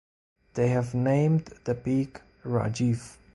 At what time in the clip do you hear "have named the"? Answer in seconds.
0.69-1.75